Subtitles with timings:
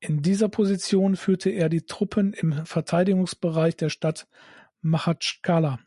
[0.00, 4.26] In dieser Position führte er die Truppen im Verteidigungsbereich der Stadt
[4.80, 5.78] Machatschkala.